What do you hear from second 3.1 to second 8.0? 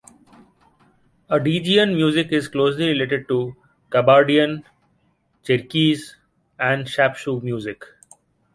to Kabardian, Cherkess and Shapsugh music.